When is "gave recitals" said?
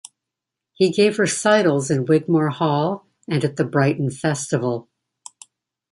0.89-1.91